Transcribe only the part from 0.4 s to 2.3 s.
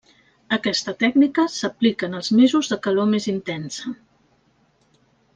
Aquesta tècnica s'aplica en